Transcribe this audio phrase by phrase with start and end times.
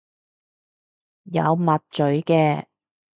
[1.25, 2.65] 有抹嘴嘅